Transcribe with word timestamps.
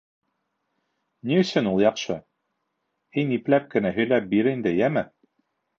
Ни 1.31 1.37
өсөн 1.41 1.69
ул 1.73 1.83
яҡшы? 1.85 2.17
һин 3.19 3.39
ипләп 3.39 3.73
кенә 3.77 3.95
һөйләп 4.01 4.31
бир 4.35 4.55
инде, 4.55 4.79
йәме? 4.83 5.11